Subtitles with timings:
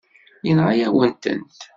[0.45, 1.57] Yenɣa-yawen-tent.